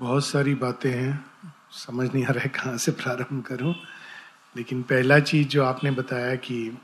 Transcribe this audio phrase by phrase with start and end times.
[0.00, 1.24] बहुत सारी बातें हैं।
[1.70, 3.74] समझ नहीं आ रहा है कहाँ से प्रारंभ करूँ।
[4.56, 6.78] लेकिन पहला चीज़ जो आपने बताया कि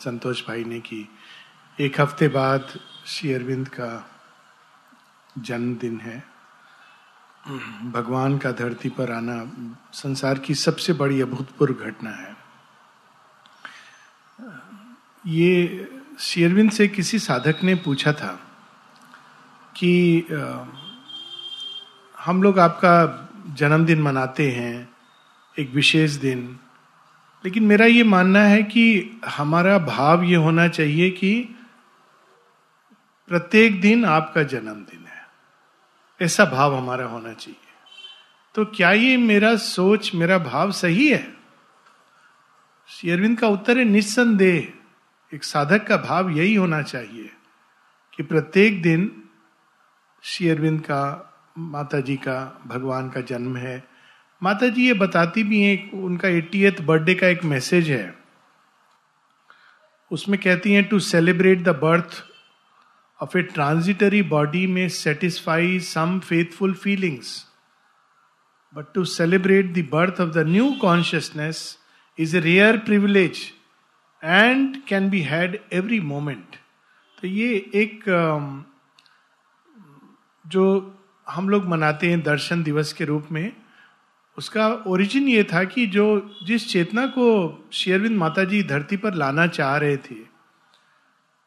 [0.00, 1.08] संतोष भाई ने कि
[1.80, 4.10] एक हफ़्ते बाद श्री अरविंद का
[5.38, 6.24] जन्मदिन है।
[7.92, 9.36] भगवान का धरती पर आना
[9.92, 12.36] संसार की सबसे बड़ी अभूतपूर्व घटना है।
[15.26, 18.32] ये शेरविंद से किसी साधक ने पूछा था
[19.76, 20.26] कि
[22.24, 24.90] हम लोग आपका जन्मदिन मनाते हैं,
[25.58, 26.58] एक विशेष दिन।
[27.44, 31.48] लेकिन मेरा ये मानना है कि हमारा भाव ये होना चाहिए कि
[33.28, 35.28] प्रत्येक दिन आपका जन्मदिन है।
[36.22, 37.68] ऐसा भाव हमारा होना चाहिए।
[38.54, 41.34] तो क्या ये मेरा सोच, मेरा भाव सही है?
[43.04, 44.72] अरविंद का उत्तर है, निस्संदेह।
[45.34, 47.32] एक साधक का भाव यही होना चाहिए
[48.16, 49.22] कि प्रत्येक दिन
[50.22, 53.82] श्री अरविंद का माता जी का, भगवान का जन्म है।
[54.42, 58.14] माता जी ये बताती भी हैं उनका एटीएथ बर्थडे का एक मैसेज है।
[60.10, 62.22] उसमें कहती हैं to celebrate the birth
[63.20, 67.34] of a transitory body में satisfy some faithful feelings
[68.74, 71.60] but to celebrate the birth of the new consciousness
[72.18, 73.40] is a rare privilege
[74.22, 76.56] and can be had every moment
[77.18, 78.04] तो ये एक
[80.44, 80.64] जो
[81.26, 83.52] हम लोग मनाते हैं दर्शन दिवस के रूप में,
[84.38, 86.04] उसका ओरिजिन ये था कि जो
[86.46, 87.26] जिस चेतना को
[87.72, 90.14] शेयरविंद माता जी धरती पर लाना चाह रहे थे,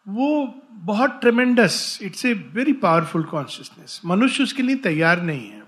[0.05, 5.63] वो बहुत tremendous it's a very powerful consciousness मनुष्य उसके लिए तैयार नहीं है।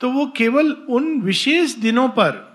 [0.00, 2.46] तो वो केवल उन विशेष दिनों पर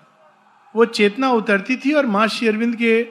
[0.75, 3.01] वो चेतना उतरती थी और माँ शेरविंद के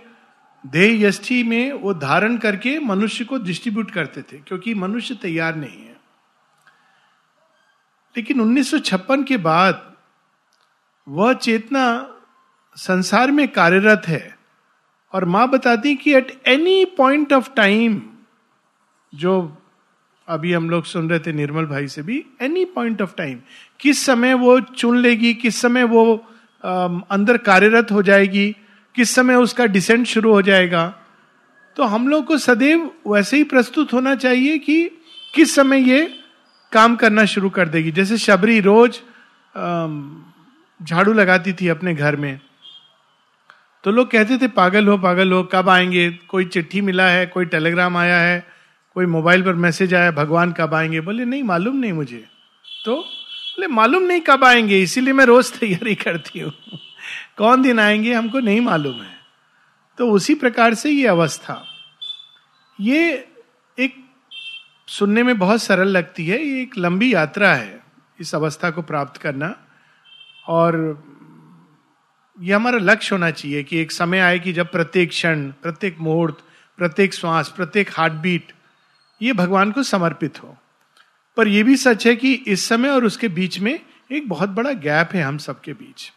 [0.65, 5.79] देह यष्टि में वो धारण करके मनुष्य को डिस्ट्रीब्यूट करते थे, क्योंकि मनुष्य तैयार नहीं
[5.79, 5.94] है।
[8.17, 9.95] लेकिन 1956 के बाद
[11.09, 12.11] वह चेतना
[12.77, 14.39] संसार में कार्यरत है।
[15.13, 18.03] और माँ बताती कि at any point of time
[19.15, 19.57] जो
[20.29, 23.41] अभी हम लोग सुन रहे थे निर्मल भाई से भी एनी पॉइंट ऑफ़ टाइम
[23.81, 26.27] किस समय वो चुन लेगी किस समय वो
[26.65, 28.57] आ, अंदर कार्यरत हो जाएगी
[28.95, 30.95] किस समय उसका डिसेंट शुरू हो जाएगा।
[31.77, 34.85] तो हम लोग को सदैव वैसे ही प्रस्तुत होना चाहिए कि
[35.35, 36.24] किस समय ये
[36.75, 39.01] काम करना शुरू कर देगी। जैसे शबरी रोज
[40.81, 42.39] झाड़ू लगाती थी अपने घर में
[43.85, 46.09] तो लोग कहते थे, पागल हो पागल हो, कब आएँगे?
[46.29, 48.39] कोई चिट्ठी मिला है, कोई टेलीग्राम आया है,
[48.97, 51.01] कोई मोबाइल पर मैसेज आया, भगवान कब आएँगे?
[51.01, 52.25] बोले, नहीं, मालूम नहीं मुझे।
[52.85, 56.53] तो बोले, मालूम नहीं कब आएँगे, इसीलिए मैं रोज तैयारी करती हूँ।
[57.39, 59.13] कौन दिन आएँगे, हमको नहीं मालूम है।
[59.99, 61.61] तो उसी प्रकार से ये अवस्था।
[62.79, 63.29] ये
[64.87, 67.81] सुनने में बहुत सरल लगती है। ये एक लंबी यात्रा है
[68.21, 69.57] इस अवस्था को प्राप्त करना।
[70.47, 71.05] और
[72.41, 76.39] ये हमारा लक्ष्य होना चाहिए कि एक समय आए कि जब प्रत्येक क्षण, प्रत्येक मुहूर्त,
[76.77, 78.53] प्रत्येक श्वास, प्रत्येक हार्ट बीट
[79.23, 80.57] ये भगवान को समर्पित हो।
[81.37, 83.81] पर यह भी सच है कि इस समय और उसके बीच में
[84.13, 86.13] एक बहुत बड़ा गैप है हम सबके बीच।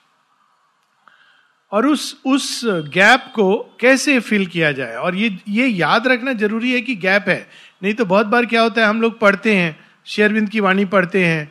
[1.71, 2.61] और उस उस
[2.93, 4.95] गैप को कैसे फिल किया जाए?
[4.95, 7.47] और ये ये याद रखना ज़रूरी है कि गैप है।
[7.83, 11.25] नहीं तो बहुत बार क्या होता है, हम लोग पढ़ते हैं शेरविंद की वाणी पढ़ते
[11.25, 11.45] हैं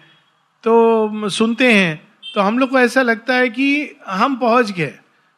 [0.65, 2.03] तो सुनते हैं
[2.35, 4.95] तो हम लोग को ऐसा लगता है कि हम पहुँच गए।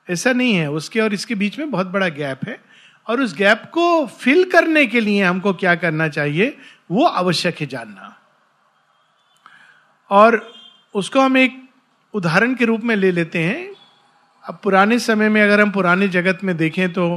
[0.09, 2.59] ऐसा नहीं है, उसके और इसके बीच में बहुत बड़ा गैप है।
[3.07, 6.57] और उस गैप को फिल करने के लिए हमको क्या करना चाहिए,
[6.91, 8.15] वो आवश्यक है जानना।
[10.11, 10.41] और
[10.95, 11.61] उसको हम एक
[12.15, 13.78] उदाहरण के रूप में ले लेते हैं
[14.49, 17.17] अब पुराने समय में अगर हम पुराने जगत में देखें तो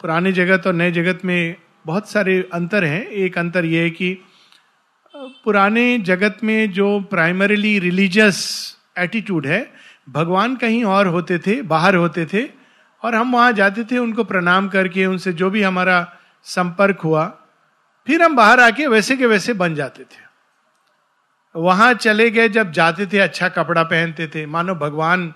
[0.00, 4.18] पुराने जगत और नए जगत में बहुत सारे अंतर हैं। एक अंतर यह है कि
[5.44, 9.72] पुराने जगत में जो प्राइमरीली रिलीजियस एटीट्यूड है,
[10.08, 12.44] भगवान कहीं और होते थे, बाहर होते थे,
[13.02, 16.12] और हम वहाँ जाते थे, उनको प्रणाम करके, उनसे जो भी हमारा
[16.44, 17.26] संपर्क हुआ,
[18.06, 20.26] फिर हम बाहर आके वैसे के वैसे बन जाते थे।
[21.54, 25.34] वहाँ चले गए जब जाते थे अच्छा कपड़ा पहनते थे, मानो भगवान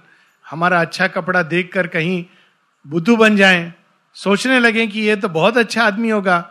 [0.53, 2.25] हमारा अच्छा कपड़ा देख कर कहीं
[2.87, 3.73] बुद्धू बन जाएँ।
[4.17, 6.45] सोचने लगे कि ये तो बहुत अच्छा आदमी होगा।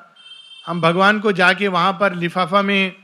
[0.65, 2.95] हम भगवान को जाके वहाँ पर लिफाफा में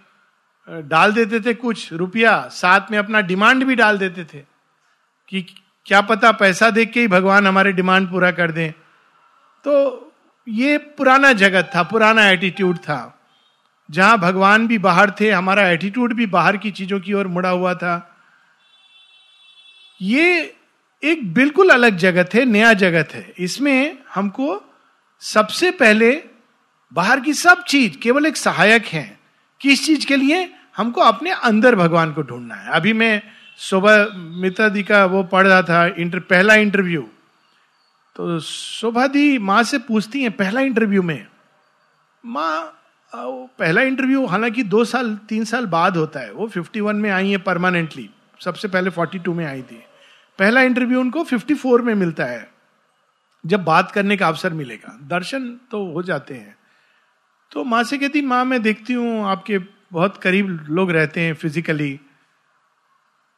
[0.68, 4.40] डाल देते थे कुछ रुपया, साथ में अपना डिमांड भी डाल देते थे
[5.32, 5.42] कि
[5.86, 8.72] क्या पता पैसा देख के ही भगवान हमारे डिमांड पूरा कर दें।
[9.66, 10.14] तो
[10.48, 13.14] ये पुराना जगत था, पुराना एटीट्यूड था।
[13.90, 17.74] जहाँ भगवान भी बाहर थे, हमारा एटीट्यूड भी बाहर की चीज़ों की ओर मुड़ा हुआ
[17.74, 17.96] था।
[20.02, 20.57] ये
[21.04, 24.64] एक बिल्कुल अलग जगत है नया जगत है। इसमें हमको
[25.20, 26.24] सबसे पहले
[26.94, 29.20] बाहर की सब चीज़ केवल एक सहायक है
[29.62, 30.54] किस चीज़ के लिए?
[30.78, 33.22] हमको अपने अंदर भगवान को ढूंढना है। अभी मैं
[33.58, 37.02] सुबह मित्रा दी का वो पढ़ रहा था इंटर, पहला इंटरव्यू।
[38.16, 41.26] तो शोभा दी माँ से पूछती हैं पहला इंटरव्यू में।
[42.26, 42.74] माँ
[43.60, 47.32] पहला इंटरव्यू हालाँकि दो साल तीन साल बाद होता है। वो फिफ्टी वन में आई
[47.32, 48.10] है परमानेंटली।
[48.40, 49.84] सबसे पहले फोर्टी टू में आई थी।
[50.40, 52.52] पहला इंटरव्यू उनको फिफ्टी फोर में मिलता है।
[53.46, 56.58] जब बात करने का अवसर मिलेगा। दर्शन तो हो जाते हैं।
[57.52, 59.58] तो माँ से कहती, माँ, मैं देखती हूँ, आपके
[59.92, 62.00] बहुत करीब लोग रहते हैं फिजिकली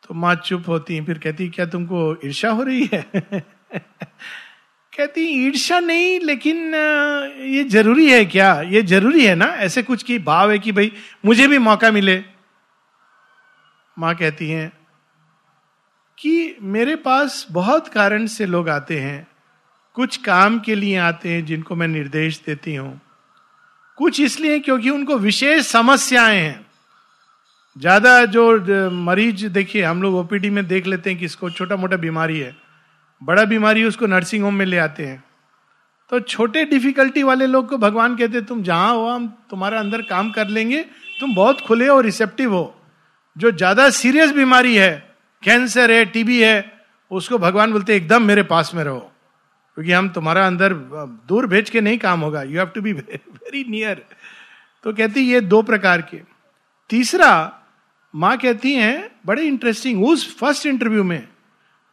[0.08, 3.06] तो माँ चुप होती है, फिर कहती, क्या तुमको ईर्षा हो रही है?
[4.98, 6.76] कहती ईर्षा नहीं, लेकिन
[7.40, 8.62] ये ज़रूरी है क्या?
[8.62, 9.46] ये ज़रूरी है ना?
[9.46, 10.92] ऐसे कुछ की भाव है कि भाई,
[11.26, 12.24] मुझे भी मौका मिले?
[14.00, 14.79] माँ कहती हैं
[16.20, 19.28] कि मेरे पास बहुत कारण से लोग आते हैं।
[19.94, 23.02] कुछ काम के लिए आते हैं जिनको मैं निर्देश देती हूँ।
[23.98, 26.66] कुछ इसलिए क्योंकि उनको विशेष समस्याएँ हैं।
[27.78, 31.98] ज़्यादा जो मरीज़ देखिए, हम लोग ओपीडी में देख लेते हैं कि इसको छोटा मोटा
[31.98, 32.56] बीमारी है।
[33.24, 35.24] बड़ा बीमारी उसको नर्सिंग होम में ले आते हैं।
[36.10, 40.32] तो छोटे डिफिकल्टी वाले लोग को भगवान कहते तुम जहाँ हो, हम तुम्हारा अंदर काम
[40.32, 40.86] कर लेंगे।
[41.20, 42.82] तुम बहुत खुले हो रिसेप्टिव हो।
[43.38, 45.09] जो ज़्यादा सीरियस बीमारी है
[45.44, 46.80] कैंसर है, टीबी है,
[47.12, 49.00] उसको भगवान बोलते एकदम मेरे पास में रहो।
[49.78, 50.74] क्योंकि हम तुम्हारा अंदर
[51.28, 54.04] दूर भेज के नहीं काम होगा। You have to be very near
[54.84, 56.18] तो कहती ये दो प्रकार के।
[56.90, 57.32] तीसरा,
[58.14, 61.28] माँ कहती हैं, बड़े इंटरेस्टिंग उस फ़र्स्ट इंटरव्यू में,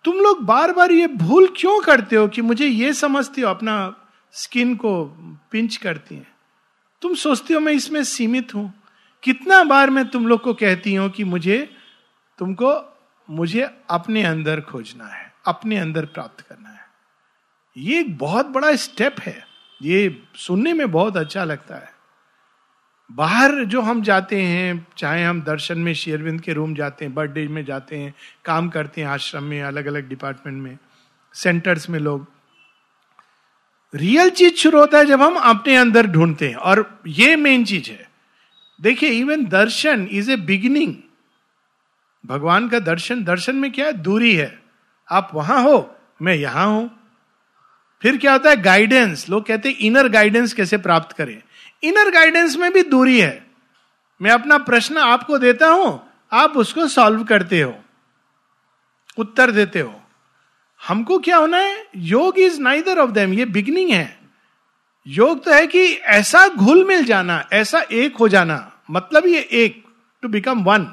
[0.04, 3.94] तुम लोग बार बार ये भूल क्यों करते हो कि मुझे ये समझते हो, अपना
[4.34, 5.04] स्किन को
[5.50, 6.26] पिंच करती हैं?
[7.02, 8.72] तुम सोचते हो, मैं इसमें सीमित हूँ।
[9.22, 11.58] कितना बार मैं तुम लोग को कहती हूँ कि मुझे,
[12.38, 12.72] तुमको
[13.30, 16.80] मुझे अपने अंदर खोजना है, अपने अंदर प्राप्त करना है।
[17.76, 19.46] ये एक बहुत बड़ा स्टेप है।
[19.82, 21.92] ये सुनने में बहुत अच्छा लगता है।
[23.12, 27.48] बाहर जो हम जाते हैं, चाहे हम दर्शन में शेरविंद के रूम जाते हैं बर्थडे
[27.48, 28.14] में जाते हैं,
[28.44, 30.78] काम करते हैं, आश्रम में अलग अलग डिपार्टमेंट में
[31.34, 32.26] सेंटर्स में लोग
[33.94, 37.90] रियल चीज़ शुरू होता है जब हम अपने अंदर ढूंढते हैं। और ये मेन चीज़
[37.90, 38.10] है।
[38.80, 40.94] देखिए even darshan is a beginning
[42.26, 43.92] भगवान का दर्शन दर्शन में क्या है?
[43.92, 44.62] दूरी है।
[45.10, 46.90] आप वहाँ हो, मैं यहाँ हूँ।
[48.02, 48.56] फिर क्या होता है?
[48.56, 51.42] गाइडेंस लोग कहते हैं इनर गाइडेंस कैसे प्राप्त करें?
[51.82, 53.46] इनर गाइडेंस में भी दूरी है।
[54.22, 56.02] मैं अपना प्रश्न आपको देता हूँ,
[56.32, 57.74] आप उसको सॉल्व करते हो।
[59.18, 60.00] उत्तर देते हो।
[60.80, 61.86] हमको क्या होना है?
[61.96, 64.18] Yoga is neither of them ये बिगनिंग है।
[65.06, 69.84] योग तो है कि ऐसा घुल मिल जाना, ऐसा एक हो जाना। मतलब ये एक
[70.22, 70.92] टू बिकम वन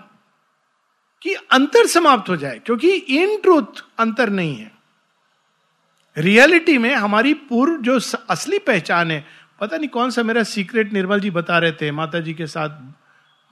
[1.24, 4.72] कि अंतर समाप्त हो जाए, क्योंकि इन ट्रूथ अंतर नहीं है।
[6.18, 8.00] रियलिटी में हमारी पूर्व जो
[8.30, 9.26] असली पहचान है,
[9.62, 12.70] पता नहीं कौन सा मेरा सीक्रेट निर्मल जी बता रहे थे, माता जी के साथ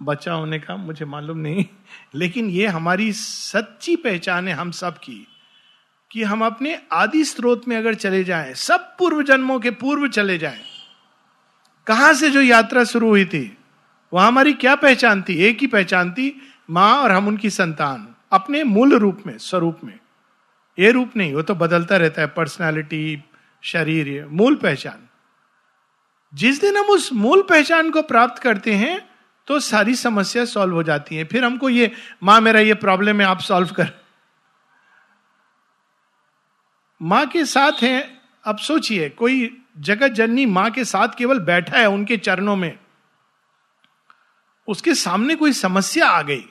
[0.03, 1.65] बच्चा होने का, मुझे मालूम नहीं।
[2.15, 5.27] लेकिन ये हमारी सच्ची पहचान है हम सब की,
[6.11, 10.37] कि हम अपने आदि स्रोत में अगर चले जाएँ, सब पूर्व जन्मों के पूर्व चले
[10.37, 10.61] जाएँ,
[11.87, 13.57] कहाँ से जो यात्रा शुरू हुई थी,
[14.13, 15.35] वह हमारी क्या पहचान थी?
[15.43, 19.99] एक ही पहचान थी माँ और हम उनकी संतान, अपने मूल रूप में, स्वरूप में।
[20.77, 23.23] ये रूप नहीं, वो तो बदलता रहता है पर्सनालिटी
[23.63, 25.07] शरीर मूल पहचान।
[26.33, 28.99] जिस दिन हम उस मूल पहचान को प्राप्त करते हैं
[29.47, 31.91] तो सारी समस्या सॉल्व हो जाती है। फिर हमको ये,
[32.23, 33.91] माँ, मेरा ये प्रॉब्लम है, आप सॉल्व कर।
[37.01, 41.85] माँ के साथ है अब सोचिए, कोई जगत जननी माँ के साथ केवल बैठा है,
[41.85, 42.77] उनके चरणों में।
[44.67, 46.43] उसके सामने कोई समस्या आ गई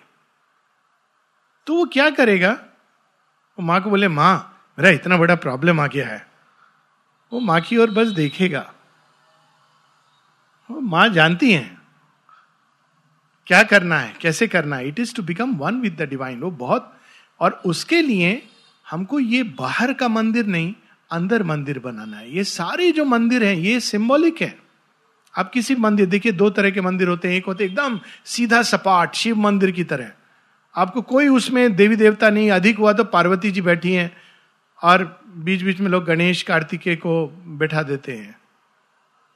[1.66, 2.50] तो वो क्या करेगा?
[2.50, 6.26] वो माँ को बोले, माँ, मेरा इतना बड़ा प्रॉब्लम आ गया है।
[7.32, 8.70] वो माँ की ओर बस देखेगा।
[10.70, 11.78] वो माँ जानती हैं
[13.46, 16.50] क्या करना है, कैसे करना है। It is to become one with the divine वो
[16.50, 16.92] बहुत,
[17.40, 18.48] और उसके लिए
[18.86, 20.74] हमको ये बाहर का मंदिर नहीं,
[21.10, 24.69] अंदर मंदिर बनाना है। ये सारे जो मंदिर हैं, ये सिंबॉलिक है।
[25.38, 29.14] आप किसी मंदिर, देखिए दो तरह के मंदिर होते हैं। एक होते एकदम सीधा सपाट,
[29.14, 30.10] शिव मंदिर की तरह।
[30.76, 34.16] आपको कोई उसमें देवी देवता नहीं, अधिक हुआ तो पार्वती जी बैठी हैं
[34.82, 38.40] और बीच बीच में लोग गणेश, कार्तिकेय को बैठा देते हैं।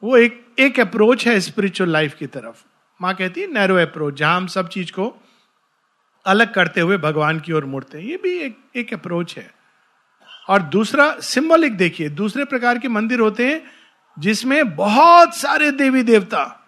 [0.03, 2.65] वो एक एक अप्रोच है स्पिरिचुअल लाइफ की तरफ़।
[3.03, 5.23] माँ कहती है नैरो अप्रोच जहाँ हम सब चीज़ को
[6.27, 9.55] अलग करते हुए भगवान की ओर मुड़ते हैं। ये भी एक एक अप्रोच है।
[10.49, 13.63] और दूसरा सिंबलिक देखिए, दूसरे प्रकार के मंदिर होते हैं
[14.19, 16.61] जिसमें बहुत सारे देवी देवता।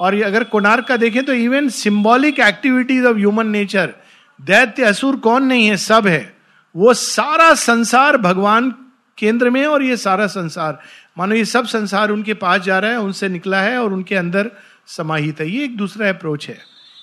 [0.00, 3.94] और ये अगर कोणार्क का देखें तो even symbolic activities of human nature
[4.40, 5.76] दैत्य असुर कौन नहीं है?
[5.76, 6.36] सब है।
[6.76, 8.74] वो सारा संसार भगवान
[9.18, 10.80] केंद्र में और ये सारा संसार।
[11.18, 14.50] मानो ये सब संसार उनके पास जा रहा है, उनसे निकला है और उनके अंदर
[14.86, 16.58] समाहित है। ये एक दूसरा अप्रोच है।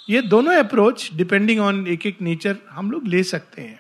[0.10, 3.80] ये दोनों अप्रोच डिपेंडिंग ऑन एक एक नेचर हम लोग ले सकते हैं।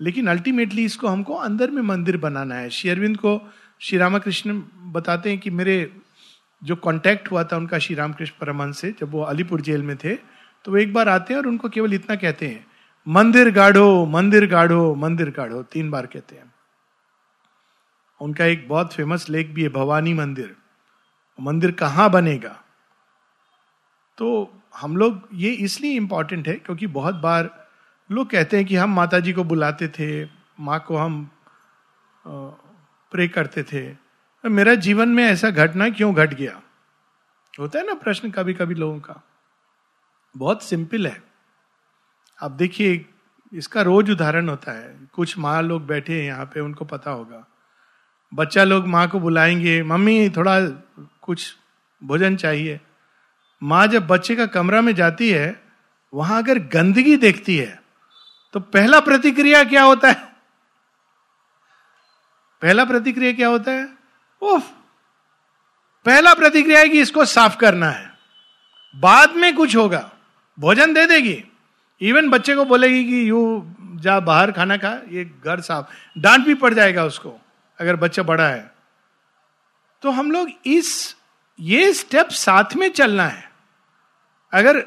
[0.00, 4.52] लेकिन अल्टीमेटली इसको हमको अंदर में मंदिर बनाना है। शेयरविंद को श्री रामाकृष्ण
[4.92, 5.76] बताते हैं कि मेरे
[6.62, 10.14] जो कांटेक्ट हुआ था उनका श्री रामकृष्ण परमहंस से, जब वो अलीपुर जेल में थे
[10.64, 12.66] तो वो एक बार आते हैं और उनको केवल इतना कहते हैं,
[13.06, 16.52] मंदिर गाढ़ो मंदिर गाढ़ो मंदिर गाढ़ो, तीन बार कहते हैं।
[18.20, 20.54] उनका एक बहुत फ़ेमस लेख भी है, भवानी मंदिर
[21.38, 22.56] मंदिर कहाँ बनेगा?
[24.18, 27.50] तो हम लोग, ये इसलिए इंपॉर्टेंट है क्योंकि बहुत बार
[28.10, 30.24] लोग कहते हैं कि हम माता जी को बुलाते थे,
[30.60, 31.28] माँ को हम
[33.10, 33.96] प्रे करते थे।
[34.44, 36.62] मेरा जीवन में ऐसा घटना क्यों घट गया?
[37.60, 39.22] होता है ना प्रश्न कभी कभी लोगों का।
[40.36, 41.22] बहुत सिंपल है।
[42.38, 43.06] अब देखिए,
[43.52, 47.46] इसका रोज उदाहरण होता है। कुछ माँ लोग बैठे हैं यहाँ पे, उनको पता होगा।
[48.34, 50.60] बच्चा लोग माँ को बुलाएँगे, मम्मी, थोड़ा
[51.22, 51.56] कुछ
[52.04, 52.80] भोजन चाहिए।
[53.62, 55.62] माँ जब बच्चे का कमरा में जाती है,
[56.14, 57.82] वहाँ अगर गंदगी देखती है
[58.54, 60.25] तो पहला प्रतिक्रिया क्या होता है?
[62.66, 63.88] पहला प्रतिक्रिया क्या होता है?
[64.42, 64.70] उफ!
[66.06, 68.14] पहला प्रतिक्रिया है कि इसको साफ़ करना है।
[68.96, 70.12] बाद में कुछ होगा।
[70.58, 71.44] भोजन दे देगी।
[72.00, 75.86] इवन बच्चे को बोलेगी कि, यू जा बाहर खाना खा, ये घर साफ़।
[76.20, 77.40] डांट भी पड़ जाएगा उसको,
[77.80, 78.74] अगर बच्चा बड़ा है।
[80.02, 81.16] तो हम लोग इस,
[81.60, 83.50] ये स्टेप साथ में चलना है।
[84.52, 84.84] अगर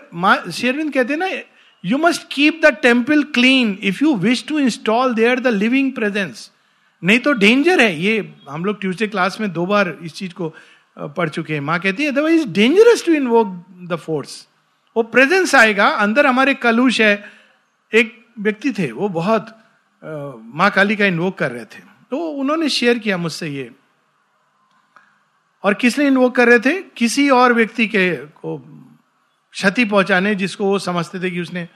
[0.52, 1.30] शेरविंद कहते हैं ना
[1.86, 6.52] you must keep the temple clean if you wish to install there the living presence
[7.02, 10.54] नहीं तो डेंजर है। ये हम लोग ट्यूसडे क्लास में दो बार इस चीज़ को
[10.98, 14.48] पढ़ चुके हैं। माँ कहती है otherwise dangerous to invoke the force
[14.96, 17.32] वो प्रेजेंस आएगा, अंदर हमारे कलुष है।
[17.92, 19.56] एक व्यक्ति थे, वो बहुत
[20.54, 21.80] माँ काली का इन्वोक कर रहे थे।
[22.12, 23.70] तो उन्होंने शेयर किया मुझसे ये।
[25.64, 26.82] और किसने इन्वोक कर रहे थे?
[26.98, 28.58] किसी और व्यक्ति के को
[29.54, 31.68] क्षति पहुँचाने जिसको वो समझते थे कि उसने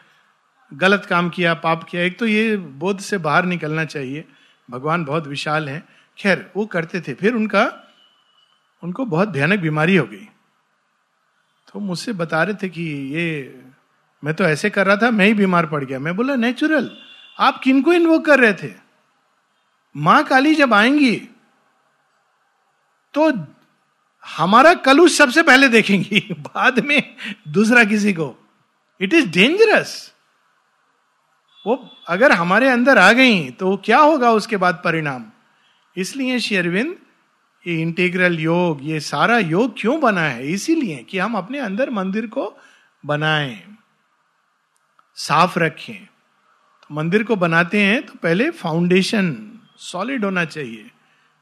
[0.71, 4.25] गलत काम किया, पाप किया। एक तो ये बोध से बाहर निकलना चाहिए।
[4.71, 7.93] भगवान बहुत विशाल हैं। खैर, वो करते थे। फिर उनका,
[8.83, 10.25] उनको बहुत भयानक बीमारी हो गई।
[11.73, 12.81] तो मुझसे बता रहे थे कि
[13.15, 13.61] ये,
[14.23, 16.97] मैं तो ऐसे कर रहा था, मैं ही बीमार पड़ गया। मैं बोला, नेचुरल,
[17.39, 18.73] आप किनको इन्वोक कर रहे थे?
[19.97, 21.29] माँ काली जब आएँगी
[23.13, 23.47] तो
[24.37, 27.15] हमारा कलुष सबसे पहले देखेंगी। बाद में
[27.47, 28.49] दूसरा किसी को।
[29.01, 30.12] इट इज़ डेंजरस
[31.65, 31.75] वो
[32.07, 35.23] अगर हमारे अंदर आ गई तो क्या होगा उसके बाद परिणाम?
[35.95, 36.95] इसलिए शेरविंद
[37.65, 40.47] ये इंटीग्रल योग, ये सारा योग क्यों बना है?
[40.49, 42.55] इसीलिए कि हम अपने अंदर मंदिर को
[43.03, 43.57] बनाएँ,
[45.17, 46.05] साफ़ रखें।
[46.81, 49.35] तो मंदिर को बनाते हैं तो पहले फाउंडेशन
[49.81, 50.89] सॉलिड होना चाहिए।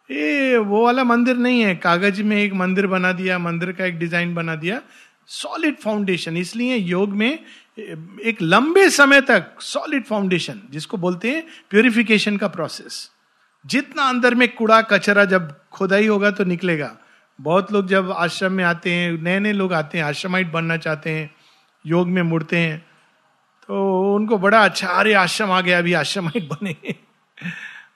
[0.09, 3.97] ये वो वाला मंदिर नहीं है। कागज़ में एक मंदिर बना दिया, मंदिर का एक
[3.99, 4.81] डिज़ाइन बना दिया।
[5.29, 7.39] सॉलिड फाउंडेशन इसलिए योग में
[7.77, 13.09] एक लंबे समय तक सॉलिड फाउंडेशन जिसको बोलते हैं प्योरिफिकेशन का प्रोसेस
[13.65, 16.95] जितना अंदर में कूड़ा कचरा जब खुदाई होगा तो निकलेगा।
[17.39, 21.09] बहुत लोग जब आश्रम में आते हैं नए नए लोग आते हैं, आश्रमाइट बनना चाहते
[21.09, 21.29] हैं,
[21.85, 22.79] योग में मुड़ते हैं
[23.69, 26.75] तो उनको बड़ा अच्छा अरे आश्रम आ गया, अभी आश्रमाइट बने।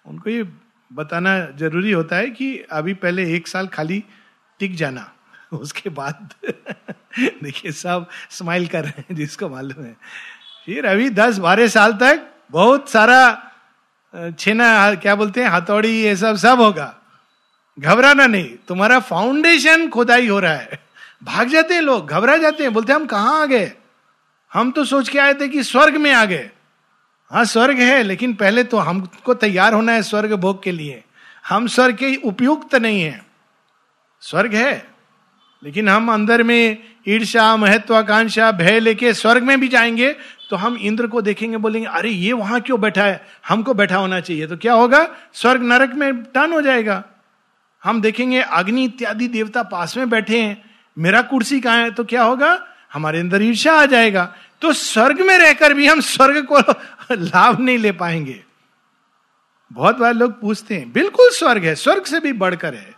[0.06, 0.44] उनको ये
[0.92, 4.04] बताना ज़रूरी होता है कि अभी पहले एक साल खाली
[4.60, 5.12] टिक जाना।
[5.58, 6.34] उसके बाद
[7.20, 9.98] देखिए, सब स्माइल कर रहे हैं जिसको मालूम है।
[10.66, 13.52] फिर अभी दस बारह साल तक बहुत सारा
[14.40, 16.96] छेना, क्या बोलते हैं, हथौड़ी, ये सब सब होगा।
[17.80, 20.80] घबराना नहीं, तुम्हारा फाउंडेशन खुदाई हो रहा है।
[21.24, 23.72] भाग जाते हैं लोग, घबरा जाते हैं, बोलते हैं, हम कहा आ गए
[24.54, 26.52] हम तो सोच के आए थे कि स्वर्ग में आ गए
[27.32, 31.04] हाँ स्वर्ग है, लेकिन पहले तो हमको तैयार होना है स्वर्ग भोग के लिए।
[31.48, 33.26] हम स्वर्ग के उपयुक्त नहीं है।
[34.22, 34.95] स्वर्ग है।
[35.64, 40.16] लेकिन हम अंदर में ईर्षा महत्वाकांक्षा, भय लेके स्वर्ग में भी जाएँगे
[40.50, 43.28] तो हम इंद्र को देखेंगे, बोलेंगे, अरे, ये वहाँ क्यों बैठा है?
[43.48, 45.16] हमको बैठा होना चाहिए। तो क्या होगा?
[45.34, 47.04] स्वर्ग नरक में टन हो जाएगा।
[47.84, 51.92] हम देखेंगे, अग्नि इत्यादि देवता पास में बैठे हैं। मेरा कुर्सी कहाँ है?
[51.92, 52.68] तो क्या होगा?
[52.94, 56.60] हमारे अंदर ईर्षा आ जाएगा। तो स्वर्ग में रहकर भी हम स्वर्ग को
[57.12, 58.44] लाभ नहीं ले पाएँगे।
[59.74, 62.94] बहुत बार लोग पूछते हैं, बिल्कुल स्वर्ग है, स्वर्ग से भी बढ़कर है।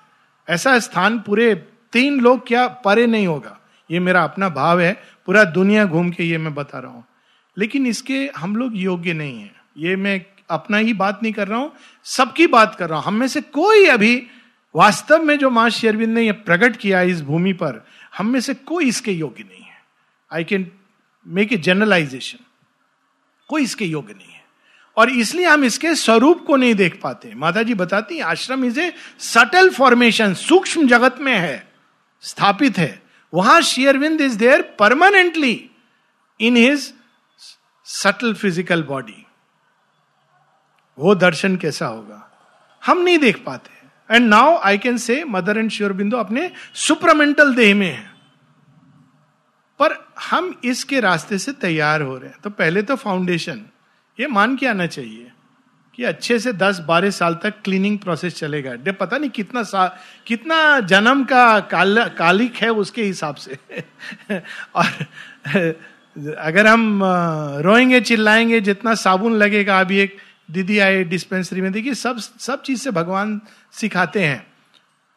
[0.49, 3.59] ऐसा स्थान पूरे तीन लोग क्या परे नहीं होगा?
[3.91, 7.05] ये मेरा अपना भाव है। पूरा दुनिया घूम के ये मैं बता रहा हूँ।
[7.57, 11.59] लेकिन इसके हम लोग योग्य नहीं है। ये मैं अपना ही बात नहीं कर रहा
[11.59, 11.73] हूँ,
[12.05, 14.27] सबकी बात कर रहा हूँ। हम में से कोई अभी
[14.75, 17.85] वास्तव में जो माँ शेरविंद ने यह प्रकट किया इस भूमि पर,
[18.17, 19.81] हम में से कोई इसके योग्य नहीं है।
[20.33, 20.71] I can
[21.27, 22.45] make a generalization
[23.47, 24.45] कोई इसके योग्य नहीं है।
[24.97, 28.93] और इसलिए हम इसके स्वरूप को नहीं देख पाते। माता जी बताती आश्रम इज़ ए
[29.19, 31.66] सटल फॉर्मेशन सूक्ष्म जगत में है।
[32.23, 33.01] स्थापित है।
[33.33, 35.69] वहाँ Shri Arvind is there permanently
[36.39, 36.93] in his
[37.87, 39.23] subtle physical body
[40.97, 42.23] वो दर्शन कैसा होगा?
[42.83, 47.73] हम नहीं देख पाते। And now I can say mother and Sri Aurobindo अपने सुप्रमेंटल देह
[47.75, 48.11] में है।
[49.79, 53.65] पर हम इसके रास्ते से तैयार हो रहे हैं। तो पहले तो फाउंडेशन
[54.19, 55.31] ये मान के आना चाहिए।
[55.97, 60.79] कि अच्छे से 10-12 साल तक क्लीनिंग प्रोसेस चलेगा। डे पता नहीं कितना सा, कितना
[60.79, 63.57] जन्म का काल, कालिक है उसके हिसाब से।
[64.75, 65.75] और
[66.37, 67.01] अगर हम
[67.63, 70.17] रोएँगे, चिल्लाएँगे, जितना साबुन लगेगा, अभी एक
[70.51, 74.47] दीदी आए डिस्पेंसरी में, देखिए सब सब चीज़ से भगवान सिखाते हैं।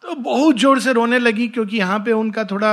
[0.03, 2.73] तो बहुत ज़ोर से रोने लगी क्योंकि यहाँ पे उनका थोड़ा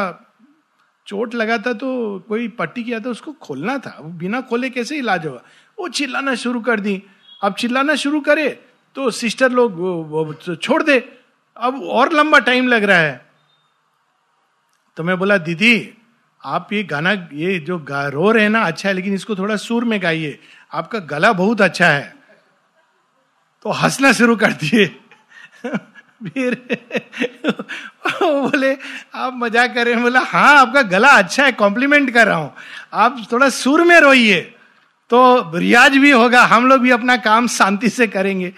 [1.07, 5.25] चोट लगा था तो कोई पट्टी किया था, उसको खोलना था। बिना खोले कैसे इलाज
[5.25, 5.43] होगा?
[5.79, 7.03] वो चिल्लाना शुरू कर दी।
[7.41, 8.49] अब चिल्लाना शुरू करे
[8.95, 10.97] तो सिस्टर लोग छोड़ दे।
[11.57, 13.25] अब और लंबा टाइम लग रहा है।
[14.97, 15.93] तो मैं बोला, दीदी,
[16.45, 19.55] आप ये गाना, ये जो गा, रो रहे हैं ना अच्छा है, लेकिन इसको थोड़ा
[19.55, 20.39] सुर में गाइए।
[20.73, 22.15] आपका गला बहुत अच्छा है।
[23.63, 24.85] तो हंसना शुरू कर दिए।
[26.23, 26.55] फिर
[28.21, 28.77] बोले,
[29.15, 32.53] आप मज़ाक कर रहे हैं। बोला हाँ आपका गला अच्छा है कॉम्प्लीमेंट कर रहा हूँ।
[32.93, 34.56] आप थोड़ा सुर में रोइए।
[35.09, 38.53] तो रियाज भी होगा, हम लोग भी अपना काम शांति से करेंगे।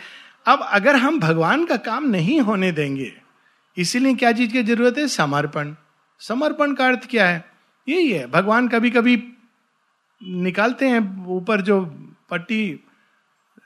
[0.47, 3.11] अब अगर हम भगवान का काम नहीं होने देंगे,
[3.77, 5.07] इसीलिए क्या चीज़ की ज़रूरत है?
[5.07, 5.73] समर्पण।
[6.19, 7.45] समर्पण का अर्थ क्या है?
[7.89, 9.23] यही है, भगवान कभी कभी
[10.23, 11.81] निकालते हैं, ऊपर जो
[12.29, 12.79] पट्टी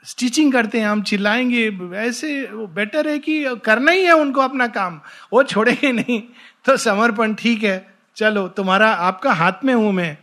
[0.04, 5.00] स्टिचिंग करते हैं, हम चिल्लाएँगे, ऐसे बेटर है कि करना ही है उनको अपना काम,
[5.32, 6.22] वो छोड़ेंगे नहीं।
[6.64, 10.16] तो समर्पण ठीक है, चलो, तुम्हारा आपका हाथ में हूँ मैं,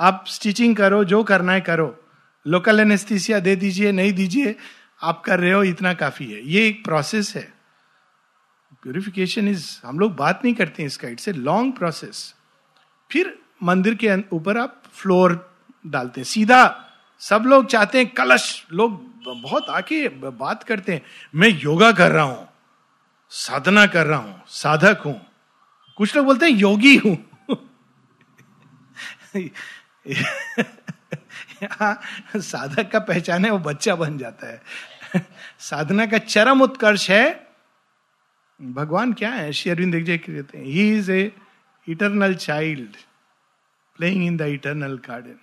[0.00, 2.05] आप स्टिचिंग करो, जो करना है करो।
[2.46, 4.54] लोकल एनेस्थीसिया दे दीजिए, नहीं दीजिए,
[5.02, 7.52] आप कर रहे हो, इतना काफ़ी है। ये एक प्रोसेस है।
[8.82, 12.34] प्योरिफिकेशन इज़ हम लोग बात नहीं करते इसका इट्स ए लॉन्ग प्रोसेस
[13.10, 15.34] फिर मंदिर के ऊपर आप फ्लोर
[15.84, 16.58] डालते हैं। सीधा
[17.20, 19.00] सब लोग चाहते हैं, कलश, लोग
[19.42, 21.02] बहुत आके बात करते हैं,
[21.34, 22.48] मैं योगा कर रहा हूँ,
[23.32, 25.20] साधना कर रहा हूँ, साधक हूँ।
[25.98, 27.16] कुछ लोग बोलते हैं, योगी हूँ।
[32.36, 34.62] साधक का पहचान है, वो बच्चा बन जाता है।
[35.58, 37.46] साधना का चरम उत्कर्ष है।
[38.62, 39.52] भगवान क्या है?
[39.52, 41.32] श्री अरविंद कहते हैं he is a
[41.88, 42.96] eternal child
[43.96, 45.38] playing in the eternal garden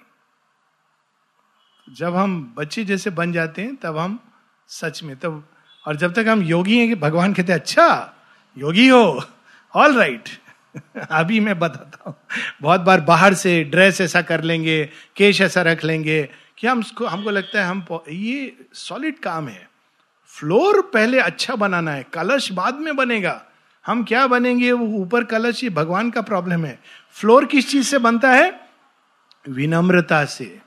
[1.90, 4.20] जब हम बच्चे जैसे बन जाते हैं, तब हम
[4.68, 5.48] सच में, तब
[5.88, 8.14] और जब तक हम योगी हैं कि भगवान कहते अच्छा
[8.58, 9.24] योगी हो
[9.76, 10.30] ऑल राइट
[11.12, 12.16] अभी मैं बताता हूँ।
[12.62, 17.30] बहुत बार बाहर से ड्रेस ऐसा कर लेंगे, केश ऐसा रख लेंगे कि हम हमको
[17.30, 19.70] लगता है हम ये सॉलिड काम है।
[20.28, 23.46] फ्लोर पहले अच्छा बनाना है, कलश बाद में बनेगा।
[23.86, 26.80] हम क्या बनेंगे, वो ऊपर कलश ये भगवान का प्रॉब्लम है।
[27.14, 28.60] फ्लोर किस चीज़ से बनता है?
[29.50, 30.60] विनम्रता से।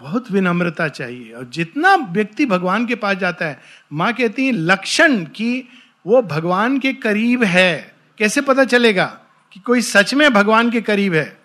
[0.00, 3.60] बहुत विनम्रता चाहिए। और जितना व्यक्ति भगवान के पास जाता है,
[3.92, 5.68] माँ कहती है, लक्षण कि
[6.06, 9.20] वो भगवान के करीब है। कैसे पता चलेगा
[9.52, 11.42] कि कोई सच में भगवान के करीब है?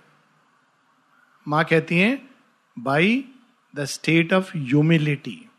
[1.47, 2.29] माँ कहती है,
[2.79, 3.25] by
[3.75, 5.49] the state of humility.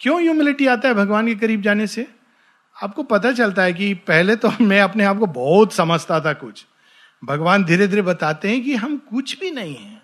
[0.00, 2.14] क्यों ह्यूमिलिटी आता है भगवान के करीब जाने से?
[2.82, 6.66] आपको पता चलता है कि पहले तो मैं अपने आप को बहुत समझता था कुछ।
[7.24, 10.02] भगवान धीरे धीरे बताते हैं कि हम कुछ भी नहीं है।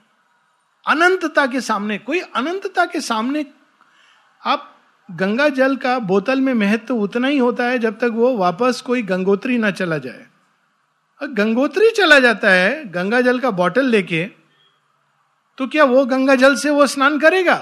[0.87, 3.47] अनंतता के सामने, कोई अनंतता के सामने
[4.47, 4.74] आप
[5.09, 8.81] गंगा जल का बोतल में महत्व तो उतना ही होता है जब तक वो वापस
[8.81, 10.27] कोई गंगोत्री ना चला जाए।
[11.21, 14.25] गंगोत्री चला जाता है, गंगा जल का बॉटल लेके
[15.59, 17.57] तो क्या वो गंगा जल से वो स्नान करेगा?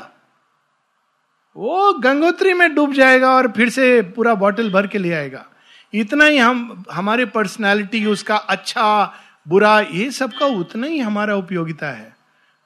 [1.57, 5.45] वो गंगोत्री में डूब जाएगा और फिर से पूरा बॉटल भर के ले आएगा।
[5.93, 9.15] इतना ही हम, हमारे पर्सनैलिटी उसका अच्छा
[9.49, 12.17] बुरा, ये सब का उतना ही हमारा उपयोगिता है।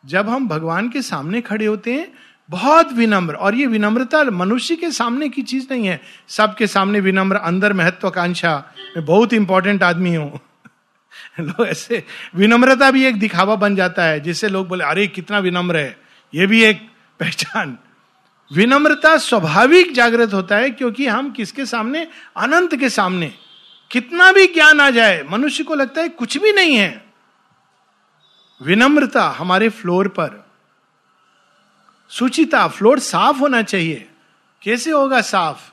[0.04, 2.12] जब हम भगवान के सामने खड़े होते हैं
[2.50, 7.36] बहुत विनम्र, और ये विनम्रता मनुष्य के सामने की चीज़ नहीं है। सबके सामने विनम्र,
[7.36, 10.40] अंदर महत्वाकांक्षा। मैं बहुत इंपॉर्टेंट आदमी हूँ।
[11.40, 12.04] लोग ऐसे,
[12.34, 16.00] विनम्रता भी एक दिखावा बन जाता है, जिससे लोग बोले, अरे, कितना विनम्र है।
[16.34, 16.88] ये भी एक
[17.20, 17.78] पहचान।
[18.54, 22.08] विनम्रता स्वाभाविक जागृत होता है, क्योंकि हम किसके सामने?
[22.36, 23.34] अनंत के सामने।
[23.90, 27.04] कितना भी ज्ञान आ जाए, मनुष्य को लगता है कुछ भी नहीं है।
[28.62, 30.45] विनम्रता हमारे फ्लोर पर
[32.08, 34.08] सुचिता फ्लोर साफ़ होना चाहिए।
[34.62, 35.72] कैसे होगा साफ़?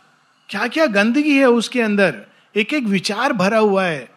[0.50, 2.26] क्या क्या गंदगी है उसके अंदर?
[2.56, 4.12] एक एक विचार भरा हुआ है।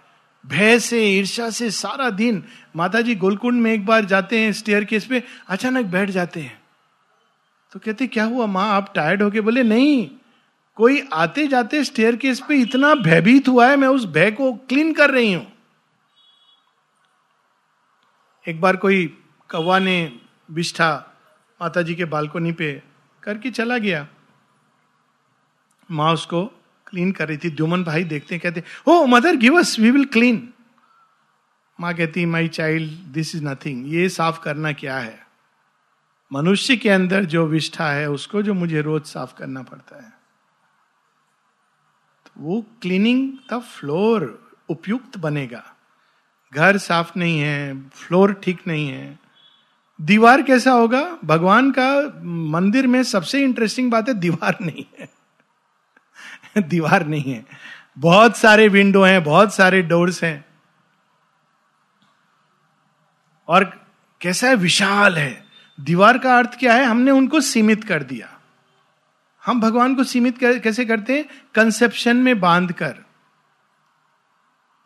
[0.47, 2.45] भय से ईर्षा से सारा दिन
[2.77, 6.63] माता जी गोलकुंड में एक बार जाते हैं स्टेयर केस पे, अचानक बैठ जाते हैं।
[7.73, 8.69] तो कहते, क्या हुआ माँ?
[8.69, 10.11] आप टायर्ड होके बोले, नहीं,
[10.75, 14.93] कोई आते जाते स्टेयर केस पे इतना भयभीत हुआ है, मैं उस भय को क्लीन
[14.93, 15.53] कर रही हूँ।
[18.49, 19.07] एक बार कोई
[19.51, 20.13] कौवा ने
[20.51, 21.13] बिष्ठा
[21.61, 22.83] माता जी के बालकोनी पे
[23.23, 24.07] करके चला गया।
[25.91, 26.45] माँ उसको
[26.87, 30.53] क्लीन कर रही थी। द्युमन भाई देखते कहते O mother give us we will clean
[31.81, 35.27] माँ कहती my child this is nothing ये साफ़ करना क्या है?
[36.33, 40.11] मनुष्य के अंदर जो विष्ठा है, उसको जो मुझे रोज साफ़ करना पड़ता है।
[42.27, 45.77] तो वो क्लीनिंग द फ्लोर उपयुक्त बनेगा।
[46.55, 49.26] घर साफ़ नहीं है फ्लोर ठीक नहीं है
[50.01, 51.19] दीवार कैसा होगा?
[51.25, 55.09] भगवान का मंदिर में सबसे इंटरेस्टिंग बात है, दीवार नहीं है।
[56.69, 57.47] दीवार नहीं है।
[57.99, 60.45] बहुत सारे विंडो हैं, बहुत सारे डोर्स हैं।
[63.49, 63.87] और
[64.21, 64.55] कैसा है?
[64.55, 65.45] विशाल है।
[65.81, 66.85] दीवार का अर्थ क्या है?
[66.85, 68.41] हमने उनको सीमित कर दिया।
[69.47, 71.25] हम भगवान को सीमित कैसे करते हैं?
[71.55, 73.06] कंसेप्शन में बाँध कर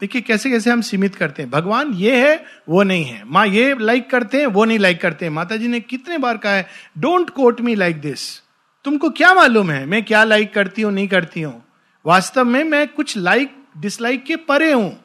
[0.01, 1.51] देखिए, कैसे कैसे हम सीमित करते हैं?
[1.51, 5.25] भगवान ये है, वो नहीं है। माँ ये लाइक करते हैं, वो नहीं लाइक करते
[5.25, 8.43] हैं। माता जी ने कितने बार कहा है don't quote me like this
[8.85, 11.65] तुमको क्या मालूम है, मैं क्या लाइक करती हूँ, नहीं करती हूँ?
[12.07, 15.05] वास्तव में मैं कुछ लाइक डिसलाइक के परे हूँ।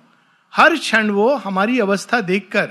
[0.53, 2.69] हर क्षण वो हमारी अवस्था देखकर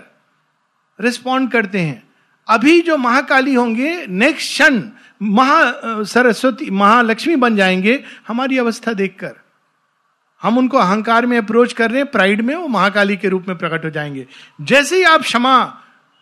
[1.00, 2.02] रिस्पॉन्ड करते हैं।
[2.48, 4.82] अभी जो महाकाली होंगे नेक्स्ट क्षण
[5.22, 5.72] महा
[6.04, 9.43] सरस्वती, महालक्ष्मी बन जाएँगे, हमारी अवस्था देखकर।
[10.44, 13.56] हम उनको अहंकार में अप्रोच कर रहे हैं प्राइड में, वो महाकाली के रूप में
[13.58, 14.26] प्रकट हो जाएँगे।
[14.60, 15.56] जैसे ही आप क्षमा,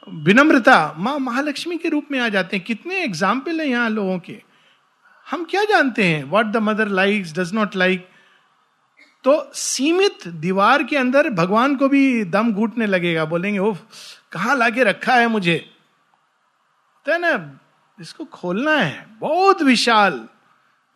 [0.08, 4.40] विनम्रता, माँ महालक्ष्मी के रूप में आ जाते हैं, कितने एग्ज़ाम्पल हैं यहाँ लोगों के।
[5.26, 6.22] हम क्या जानते हैं?
[6.24, 8.08] What the mother like does not like
[9.24, 13.72] तो सीमित दीवार के अंदर भगवान को भी दम घूटने लगेगा, बोलेंगे ओ
[14.32, 15.56] कहा लाके रखा है मुझे?
[17.06, 17.60] तो ना,
[17.98, 20.26] इसको खोलना है। बहुत विशाल।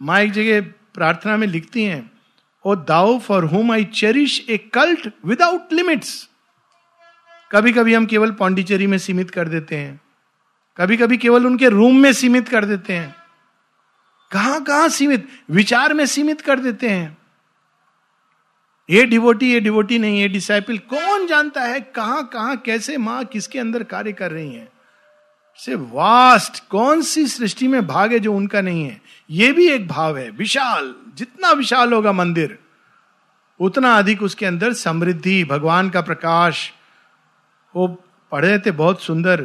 [0.00, 0.60] माँ एक जगह
[0.94, 2.10] प्रार्थना में लिखती हैं
[2.66, 6.28] O thou for whom I cherish a cult without limits
[7.52, 10.00] कभी कभी हम केवल पौंडीचेरी में सीमित कर देते हैं।
[10.76, 13.14] कभी कभी केवल उनके रूम में सीमित कर देते हैं।
[14.30, 15.28] कहाँ कहाँ सीमित?
[15.50, 17.18] विचार में सीमित कर देते हैं।
[18.90, 23.58] ये डिवोटी ये डिवोटी नहीं है डिसाइपल कौन जानता है कहाँ कहाँ कैसे माँ किसके
[23.58, 24.68] अंदर कार्य कर रही है?
[25.56, 29.00] से वास्ट कौन सी सृष्टि में भाग है जो उनका नहीं है?
[29.30, 32.58] ये भी एक भाव है, विशाल, जितना विशाल होगा मंदिर,
[33.60, 36.72] उतना अधिक उसके अंदर समृद्धि, भगवान का प्रकाश।
[37.74, 37.86] वो
[38.32, 39.42] पढ़े थे बहुत सुंदर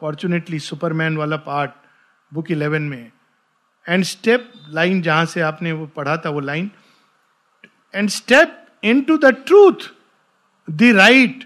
[0.00, 1.70] फॉर्चुनेटली सुपरमैन वाला पार्ट
[2.32, 3.10] बुक इलेवन में।
[3.86, 6.70] एंड स्टेप लाइन जहाँ से आपने वो पढ़ा था वो line
[7.94, 8.66] and step
[9.02, 9.90] into the truth
[10.68, 11.44] the right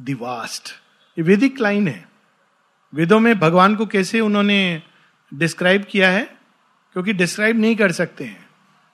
[0.00, 0.70] the vast
[1.16, 2.08] ये वेदिक लाइन है।
[2.92, 4.82] वेदों में भगवान को कैसे उन्होंने
[5.34, 6.22] डिस्क्राइब किया है,
[6.92, 8.48] क्योंकि डिस्क्राइब नहीं कर सकते हैं।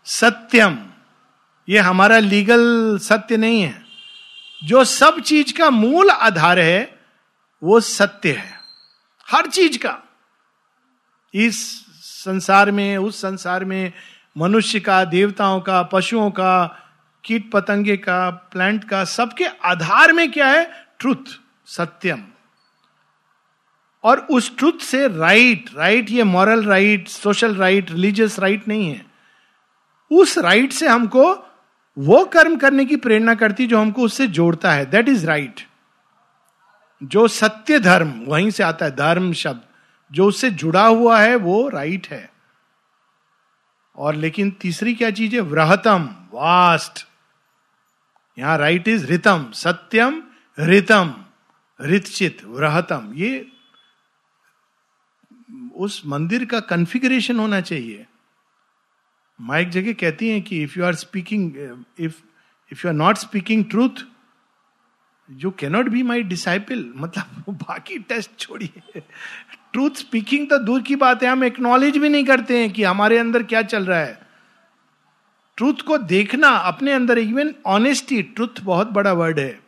[0.04, 0.78] सत्यम,
[1.68, 3.84] ये हमारा लीगल सत्य नहीं है।
[4.64, 7.00] जो सब चीज़ का मूल आधार है,
[7.62, 8.60] वो सत्य है।
[9.30, 9.98] हर चीज़ का।
[11.34, 13.92] इस संसार में, उस संसार में
[14.38, 16.82] मनुष्य का, देवताओं का, पशुओं का,
[17.24, 20.86] कीट पतंगे का प्लांट का, सबके आधार में क्या है?
[20.98, 22.29] ट्रुथ सत्यम।
[24.04, 29.06] और उस ट्रुथ से राइट राइट ये moral right social right religious right नहीं है।
[30.10, 31.34] उस राइट से हमको
[31.98, 35.60] वो कर्म करने की प्रेरणा करती जो हमको उससे जोड़ता है। दैट इज़ राइट
[37.02, 39.60] जो सत्य धर्म, वहीं से आता है, धर्म शब्द।
[40.12, 42.30] जो उससे जुड़ा हुआ है, वो राइट है।
[43.96, 45.40] और लेकिन तीसरी क्या चीज़ है?
[45.40, 47.06] व्रहतम वास्ट
[48.38, 50.22] यहाँ राइट इज़ रितम सत्यम
[50.58, 51.14] रितम
[51.80, 53.48] रितचित, व्रहतम। ये
[55.80, 58.06] उस मंदिर का कन्फिग्रेशन होना चाहिए।
[59.38, 61.56] माइक जगह कहती हैं कि if you are speaking
[62.00, 62.14] if
[62.72, 64.04] if you are not speaking truth
[65.28, 69.00] you cannot be my disciple मतलब बाकी टेस्ट छोड़िए।
[69.72, 73.18] ट्रूथ स्पीकिंग तो दूर की बात है। हम एक्नॉलेज भी नहीं करते हैं कि हमारे
[73.18, 74.18] अंदर क्या चल रहा है।
[75.58, 79.60] ट्रूथ को देखना अपने अंदर इवन ऑनेस्टी ट्रूथ बहुत बड़ा वर्ड है।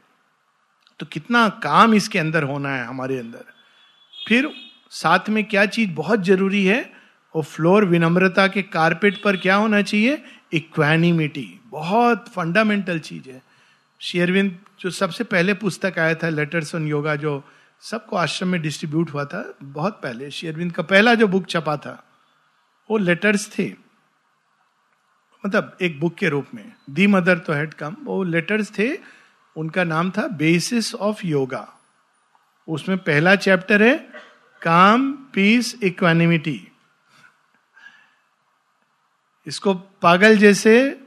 [1.01, 3.44] तो कितना काम इसके अंदर होना है हमारे अंदर।
[4.12, 4.51] फिर
[4.94, 6.92] साथ में क्या चीज़ बहुत ज़रूरी है?
[7.37, 10.24] वो फ्लोर विनम्रता के कारपेट पर क्या होना चाहिए?
[10.52, 13.42] इक्वानिमिटी। बहुत फंडामेंटल चीज़ है।
[14.00, 17.44] शेयरविंद जो सबसे पहले पुस्तक आया था, लेटर्स ऑन योगा, जो
[17.81, 22.05] सबको आश्रम में डिस्ट्रीब्यूट हुआ था, बहुत पहले शेयरविंद का पहला जो बुक छपा था,
[22.90, 23.72] वो लेटर्स थे।
[25.46, 28.98] मतलब एक बुक के रूप में। दी मदर तो हेड कम। वो लेटर्स थे।
[29.57, 31.68] उनका नाम था बेसिस ऑफ़ योगा।
[32.68, 34.32] उसमें पहला चैप्टर है
[34.62, 36.68] काम पीस इक्वानिमिटी
[39.46, 41.01] इसको पागल जैसे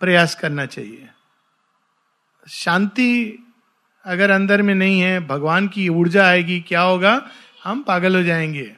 [0.00, 1.08] प्रयास करना चाहिए।
[2.48, 3.38] शांति
[4.04, 7.30] अगर अंदर में नहीं है, भगवान की ऊर्जा आएगी, क्या होगा?
[7.64, 8.76] हम पागल हो जाएँगे।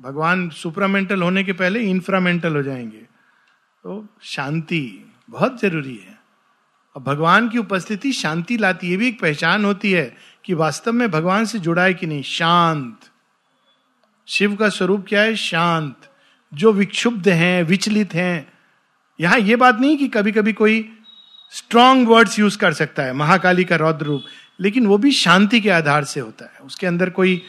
[0.00, 3.06] भगवान सुप्रामेंटल होने के पहले इंफ्रामेंटल हो जाएँगे।
[3.82, 6.18] तो शांति बहुत ज़रूरी है।
[6.96, 11.10] और भगवान की उपस्थिति शांति लाती है भी एक पहचान होती है। कि वास्तव में
[11.10, 12.22] भगवान से जुड़ा है कि नहीं?
[12.22, 12.96] शांत।
[14.28, 15.36] शिव का स्वरूप क्या है?
[15.36, 15.96] शांत।
[16.54, 18.52] जो विक्षुब्ध हैं, विचलित हैं,
[19.20, 20.98] यहाँ यह बात नहीं कि कभी कभी कोई
[21.52, 24.22] स्ट्रॉन्ग वर्ड्स यूज़ कर सकता है, महाकाली का रौद्र रूप,
[24.60, 27.42] लेकिन वो भी शांति के आधार से होता है। उसके अंदर कोई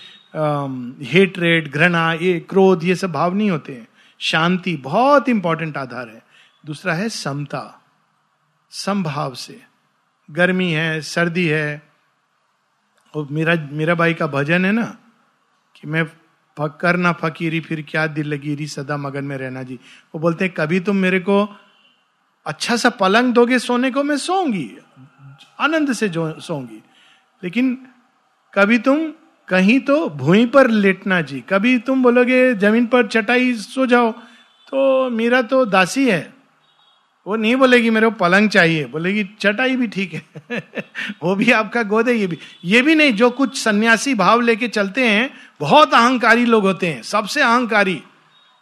[1.01, 3.87] हेट रेट घृणा, ये क्रोध, ये सब भाव नहीं होते हैं।
[4.19, 6.21] शांति बहुत इंपॉर्टेंट आधार है।
[6.65, 7.83] दूसरा है समता।
[8.69, 9.61] संभाव से।
[10.31, 11.90] गर्मी है, सर्दी है
[13.13, 14.85] और मेरा मेरा भाई का भजन है ना,
[15.75, 16.03] कि मैं
[16.57, 19.79] फकर ना फकीरी, फिर क्या दिल लगीरी सदा मगन में रहना जी।
[20.15, 21.43] वो बोलते हैं, कभी तुम मेरे को
[22.45, 24.69] अच्छा सा पलंग दोगे सोने को, मैं सोऊँगी।
[25.59, 26.81] आनंद से जो, सोऊँगी।
[27.43, 27.75] लेकिन
[28.53, 29.11] कभी तुम
[29.47, 34.11] कहीं तो भूमि पर लेटना जी। कभी तुम बोलोगे, ज़मीन पर चटाई सो जाओ
[34.67, 36.21] तो मेरा तो दासी है।
[37.27, 40.63] वो नहीं बोलेगी मेरे को पलंग चाहिए, बोलेगी, चटाई भी ठीक है।
[41.23, 44.67] वो भी आपका गोद है, ये भी। ये भी नहीं, जो कुछ सन्यासी भाव लेके
[44.67, 48.03] चलते हैं, बहुत अहंकारी लोग होते हैं, सबसे अहंकारी।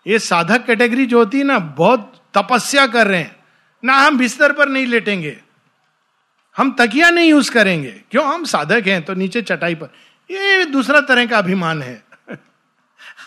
[0.07, 3.35] ये साधक कैटेगरी जो होती है ना, बहुत तपस्या कर रहे हैं।
[3.85, 5.37] ना हम बिस्तर पर नहीं लेटेंगे।
[6.57, 8.25] हम तकिया नहीं यूज़ करेंगे। क्यों?
[8.25, 9.85] हम साधक हैं तो नीचे चटाई पर।
[10.31, 12.03] ये दूसरा तरह का अभिमान है।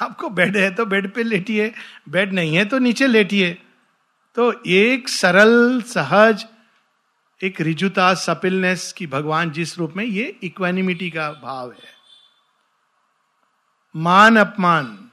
[0.00, 1.72] आपको बेड है तो बेड पे लेटिए,
[2.08, 3.58] बेड नहीं है तो नीचे लेटिए।
[4.34, 6.46] तो एक सरल, सहज,
[7.42, 12.02] एक रिजुता, सपिलनेस की भगवान जिस रूप में, ये इक्वेनिमिटी का भाव है।
[13.96, 15.10] मान, अपमान।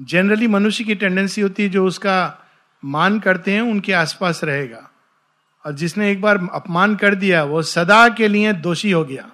[0.00, 2.38] जनरली मनुष्य की टेंडेंसी होती है जो उसका
[2.84, 4.90] मान करते हैं, उनके आसपास रहेगा।
[5.66, 9.32] और जिसने एक बार अपमान कर दिया, वो सदा के लिए दोषी हो गया।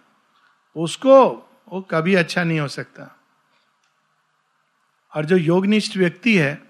[0.77, 1.25] उसको
[1.73, 3.21] वो कभी अच्छा नहीं हो सकता।
[5.17, 6.68] और जो योगनिष्ठ व्यक्ति है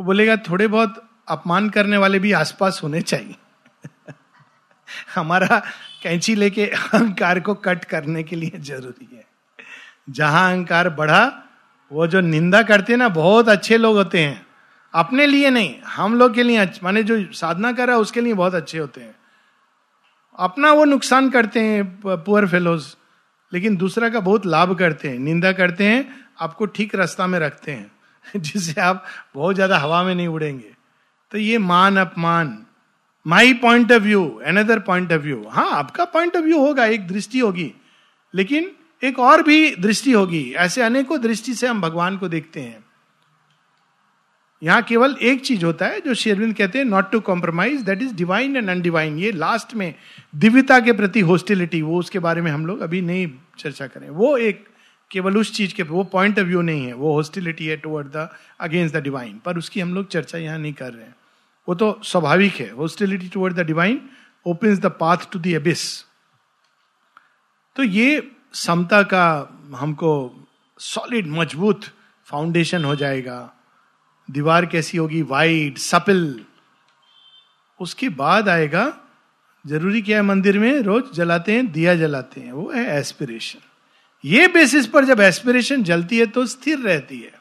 [0.00, 3.34] बोलेगा, थोड़े बहुत अपमान करने वाले भी आसपास होने चाहिए।
[5.14, 5.62] हमारा
[6.02, 9.24] कैंची लेके अहंकार को कट करने के लिए ज़रूरी है।
[10.10, 11.42] जहाँ अहंकार बढ़ा,
[11.92, 14.46] वो जो निंदा करते हैं ना, बहुत अच्छे लोग होते हैं।
[14.94, 18.34] अपने लिए नहीं, हम लोग के लिए माने जो साधना कर रहा है, उसके लिए
[18.34, 19.14] बहुत अच्छे होते हैं।
[20.38, 22.96] अपना वो नुकसान करते हैं पुअर फेलोज
[23.52, 27.72] लेकिन दूसरा का बहुत लाभ करते हैं, निंदा करते हैं, आपको ठीक रास्ता में रखते
[27.72, 27.93] हैं।
[28.36, 30.74] जिससे आप बहुत ज़्यादा हवा में नहीं उड़ेंगे।
[31.32, 32.58] तो ये मान अपमान
[33.26, 37.06] my point of view another point of view हाँ आपका पॉइंट ऑफ़ व्यू होगा, एक
[37.08, 37.72] दृष्टि होगी,
[38.34, 38.70] लेकिन
[39.02, 42.82] एक और भी दृष्टि होगी। ऐसे अनेकों दृष्टि से हम भगवान को देखते हैं।
[44.62, 48.14] यहाँ केवल एक चीज़ होता है, जो शेरविंद कहते हैं not to compromise that is
[48.14, 49.94] divine and undivine ये लास्ट में
[50.34, 53.26] दिव्यता के प्रति होस्टिलिटी वो उसके बारे में हम लोग अभी नहीं
[53.58, 54.64] चर्चा करें। वो एक
[55.14, 58.28] केवल उस चीज़ के वो पॉइंट ऑफ़ व्यू नहीं है, वो हॉस्टिलिटी है toward the
[58.60, 61.14] against the divine पर उसकी हम लोग चर्चा यहाँ नहीं कर रहे हैं।
[61.68, 64.00] वो तो स्वाभाविक है। Hostility toward the divine
[64.46, 65.82] opens the path to the abyss
[67.76, 69.26] तो ये समता का
[69.74, 70.10] हमको
[70.78, 71.84] सॉलिड मज़बूत
[72.28, 73.38] फाउंडेशन हो जाएगा।
[74.28, 75.22] दीवार कैसी होगी?
[75.22, 76.44] वाइड सपिल
[77.80, 78.84] उसके बाद आएगा,
[79.64, 80.80] ज़रूरी क्या है मंदिर में?
[80.80, 83.58] रोज जलाते हैं, दिया जलाते हैं। वो है एस्पिरेशन
[84.24, 87.32] ये बेसिस पर जब एस्पिरेशन जलती है तो स्थिर रहती है।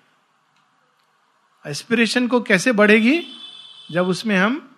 [1.67, 3.23] एस्पिरेशन को कैसे बढ़ेगी?
[3.91, 4.75] जब उसमें हम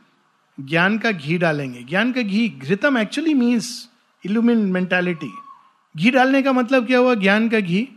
[0.59, 3.89] ज्ञान का घी डालेंगे। ज्ञान का घी, घृतम एक्चुअली मीन्स
[4.25, 5.31] इल्यूमिन मेंटालिटी
[5.97, 7.15] घी डालने का मतलब क्या हुआ?
[7.15, 7.87] ज्ञान का घी।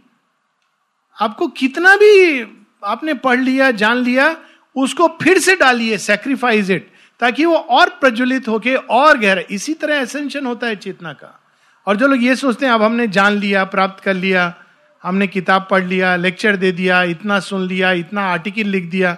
[1.20, 2.40] आपको कितना भी
[2.84, 4.36] आपने पढ़ लिया, जान लिया,
[4.76, 6.90] उसको फिर से डालिए सेक्रीफाइस इट
[7.20, 11.44] ताकि वो और प्रज्वलित होके और गहरा। इसी तरह एसेंशन होता है चेतना का।
[11.86, 14.54] और जो लोग ये सोचते हैं, अब हमने जान लिया, प्राप्त कर लिया,
[15.02, 19.16] हमने किताब पढ़ लिया, लेक्चर दे दिया, इतना सुन लिया, इतना आर्टिकल लिख दिया।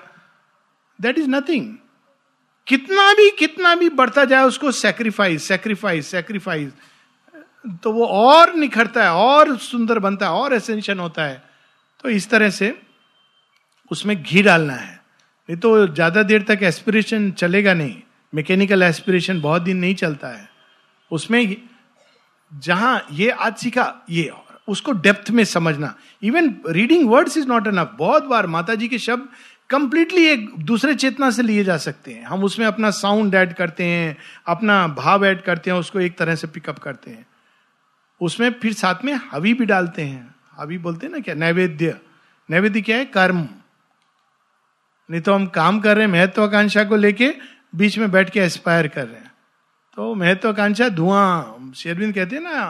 [0.98, 1.74] दैट इज़ नथिंग
[2.66, 6.72] कितना भी कितना भी बढ़ता जाए, उसको सेक्रीफाइस सेक्रीफाइस सेक्रीफाइस
[7.82, 11.42] तो वो और निखरता है, और सुंदर बनता है, और एसेंशन होता है।
[12.04, 12.74] तो इस तरह से
[13.90, 14.94] उसमें घी डालना है।
[15.48, 17.96] नहीं तो ज़्यादा देर तक एस्पिरेशन चलेगा नहीं।
[18.32, 20.48] मैकेनिकल एस्पिरेशन बहुत दिन नहीं चलता है।
[21.10, 21.56] उसमें
[22.54, 24.32] जहाँ ये आज सीखा, ये,
[24.68, 28.98] उसको डेप्थ में समझना। Even reading words is not enough बहुत बार माता जी के
[28.98, 29.28] शब्द
[29.70, 33.84] कंप्लीटली एक दूसरे चेतना से लिए जा सकते हैं। हम उसमें अपना साउंड ऐड करते
[33.84, 37.26] हैं, अपना भाव ऐड करते हैं, उसको एक तरह से पिकअप करते हैं।
[38.20, 41.34] उसमें फिर साथ में हवी भी डालते हैं। हवी बोलते हैं ना क्या?
[41.34, 41.98] नैवेद्य।
[42.50, 43.04] नैवेद्य क्या है?
[43.04, 43.48] कर्म।
[45.10, 47.34] नहीं तो हम काम कर रहे हैं, महत्वाकांक्षा को लेके
[47.74, 49.29] बीच में बैठ के एस्पायर कर रहे हैं।
[49.96, 52.60] तो महत्वाकांक्षा धुआँ शेरविंद कहते हैं ना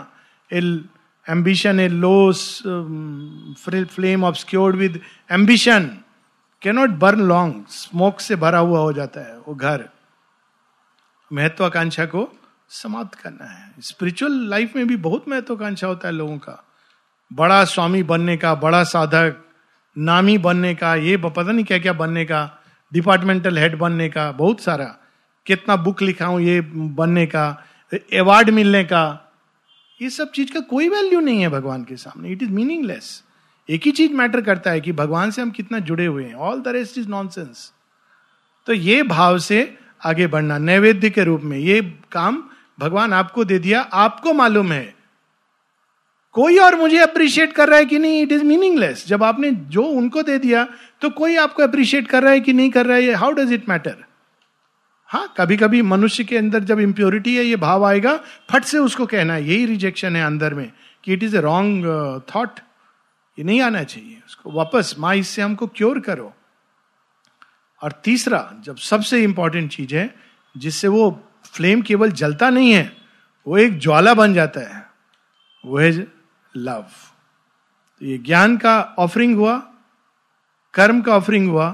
[1.27, 2.63] ambition a loss
[3.89, 5.89] flame of obscured with ambition
[6.63, 9.85] cannot burn long smoke से भरा हुआ हो जाता है वो घर।
[11.31, 12.29] महत्वाकांक्षा को
[12.71, 16.65] समाप्त करना है। स्पिरिचुअल लाइफ में भी बहुत महत्वाकांक्षा होता है लोगों का।
[17.31, 19.37] बड़ा स्वामी बनने का, बड़ा साधक,
[19.97, 22.51] नामी बनने का, ये पता नहीं क्या क्या बनने का
[22.93, 24.97] डिपार्टमेंटल हेड बनने का, बहुत सारा।
[25.51, 26.61] कितना बुक लिखा हूँ ये
[27.01, 27.49] बनने का
[27.93, 29.03] अवार्ड मिलने का,
[30.01, 32.31] ये सब चीज़ का कोई वैल्यू नहीं है भगवान के सामने.
[32.31, 33.23] इट इज़ मीनिंगलेस
[33.69, 36.35] एक ही चीज़ मैटर करता है कि भगवान से हम कितना जुड़े हुए हैं.
[36.35, 37.73] All the rest is nonsense
[38.67, 39.59] तो ये भाव से
[40.03, 41.81] आगे बढ़ना, नैवेद्य के रूप में ये
[42.13, 42.43] काम
[42.79, 44.95] भगवान आपको दे दिया, आपको मालूम है।
[46.35, 49.83] कोई और मुझे अप्रिशिएट कर रहा है कि नहीं इट इज़ मीनिंगलेस जब आपने जो
[49.83, 50.67] उनको दे दिया
[51.03, 53.69] तो कोई आपको अप्रिशिएट कर रहा है कि नहीं कर रहा है हाउ डज इट
[53.69, 53.97] मैटर
[55.11, 58.15] हाँ कभी कभी मनुष्य के अंदर जब इम्प्योरिटी है, ये भाव आएगा,
[58.51, 60.71] फट से उसको कहना है, यही रिजेक्शन है अंदर में
[61.05, 61.87] कि it is a wrong
[62.35, 62.61] thought
[63.39, 66.33] ये नहीं आना चाहिए, उसको वापस, माँ, इससे हमको क्योर करो।
[67.81, 70.15] और तीसरा, जब सबसे इंपॉर्टेंट चीज़ है,
[70.55, 71.11] जिससे वो
[71.53, 72.93] फ्लेम केवल जलता नहीं है,
[73.47, 74.87] वो एक ज्वाला बन जाता है,
[75.65, 75.91] वो है
[76.55, 76.87] लव
[78.01, 79.59] तो ये ज्ञान का ऑफरिंग हुआ,
[80.75, 81.69] कर्म का ऑफरिंग हुआ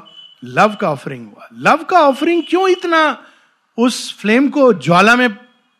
[0.46, 3.24] लव का ऑफरिंग हुआ। लव का ऑफरिंग क्यों इतना
[3.78, 5.28] उस फ्लेम को ज्वाला में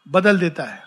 [0.08, 0.82] बदल देता है?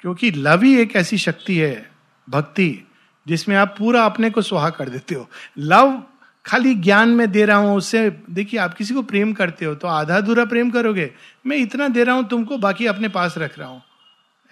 [0.00, 1.90] क्योंकि लव ही एक ऐसी शक्ति है,
[2.30, 2.88] भक्ति,
[3.26, 6.02] जिसमें आप पूरा अपने को सुहा कर देते हो। लव
[6.46, 9.88] खाली ज्ञान में दे रहा हूँ, उससे देखिए, आप किसी को प्रेम करते हो तो
[9.88, 11.10] आधा अधूरा प्रेम करोगे।
[11.46, 13.82] मैं इतना दे रहा हूँ, तुमको बाकी अपने पास रख रहा हूँ।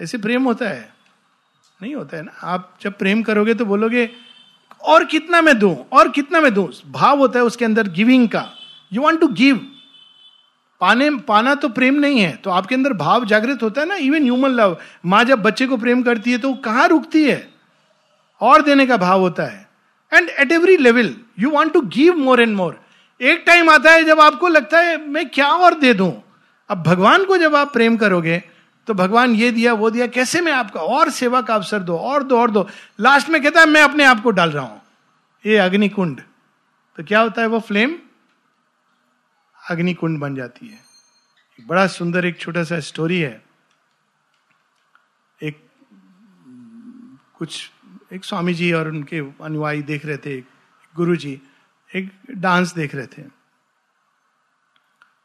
[0.01, 0.93] ऐसे प्रेम होता है?
[1.83, 2.33] नहीं होता है ना?
[2.43, 4.11] आप जब प्रेम करोगे तो बोलोगे
[4.83, 6.69] और कितना मैं दू, और कितना मैं दू?
[6.89, 8.47] भाव होता है उसके अंदर गिविंग का।
[8.93, 9.57] यू वॉन्ट टू गिव
[10.81, 14.23] पाने, पाना तो प्रेम नहीं है तो आपके अंदर भाव जागृत होता है ना इवन
[14.23, 17.49] ह्यूमन लव माँ जब बच्चे को प्रेम करती है तो कहाँ रुकती है?
[18.41, 19.69] और देने का भाव होता है।
[20.13, 22.79] And at every level you want to give more and more
[23.21, 26.13] एक टाइम आता है जब आपको लगता है, मैं क्या और दे दूँ?
[26.71, 28.43] अब भगवान को जब आप प्रेम करोगे
[28.91, 32.23] तो भगवान ये दिया, वो दिया, कैसे मैं आपका और सेवा का अवसर दो, और
[32.23, 32.69] दो और दो।
[33.01, 34.83] लास्ट में कहता है, मैं अपने आप को डाल रहा हूँ।
[35.47, 36.21] ये अग्निकुंड।
[36.97, 37.99] तो क्या होता है, वो फ्लेम
[39.71, 40.79] अग्निकुंड बन जाती है।
[41.67, 43.45] बड़ा सुंदर, एक छोटा सा स्टोरी है।
[45.43, 45.69] एक,
[47.39, 47.71] कुछ,
[48.13, 50.41] एक स्वामी जी और उनके अनुयायी देख रहे थे
[50.97, 51.43] गुरु जी
[51.97, 53.23] एक डांस देख रहे थे।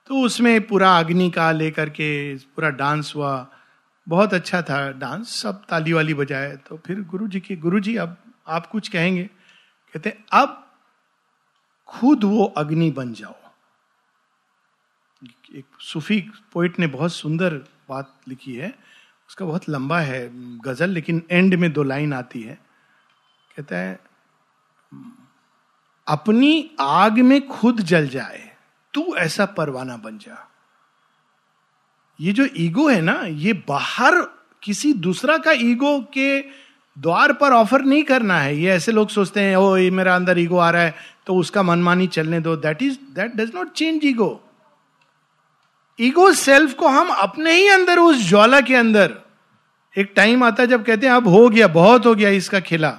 [0.08, 3.52] तो उसमें पूरा अग्नि का लेकर के, पूरा डांस हुआ।
[4.08, 7.96] बहुत अच्छा था डांस, सब ताली वाली बजाए तो फिर गुरु जी की गुरु जी
[7.96, 9.24] अब, आप कुछ कहेंगे?
[9.96, 10.62] कहते अब
[11.90, 13.36] खुद वो अग्नि बन जाओ।
[15.56, 16.20] एक सूफी
[16.54, 17.54] पोइट ने बहुत सुंदर
[17.90, 18.74] बात लिखी है।
[19.30, 20.30] उसका बहुत लंबा है
[20.62, 22.58] गज़ल, लेकिन एंड में दो लाइन आती है।
[23.58, 24.00] कहता है,
[26.08, 28.52] अपनी आग में खुद जल जाए,
[28.94, 30.38] तू ऐसा परवाना बन जा।
[32.20, 34.22] ये जो ईगो है ना, ये बाहर
[34.64, 36.40] किसी दूसरा का ईगो के
[36.98, 40.40] द्वार पर ऑफ़र नहीं करना है। ये ऐसे लोग सोचते हैं ओ ये मेरा अंदर
[40.40, 40.96] ईगो आ रहा है
[41.28, 44.42] तो उसका मनमानी चलने दो। That is that does not change ego.
[46.00, 49.14] Ego self को हम अपने ही अंदर, उस ज्वाला के अंदर।
[49.96, 52.98] एक टाइम आता है जब कहते हैं, अब हो गया, बहुत हो गया इसका खिला।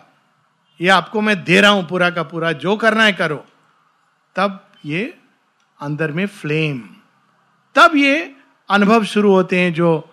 [0.80, 3.44] ये आपको मैं दे रहा हूँ पूरा का पूरा, जो करना है करो।
[4.36, 5.14] तब ये
[5.80, 6.78] अंदर में फ्लेम।
[7.74, 8.35] तब ये
[8.68, 10.10] अनुभव शुरू होते हैं जो